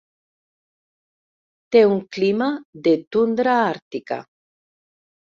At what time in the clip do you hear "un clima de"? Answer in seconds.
1.89-2.95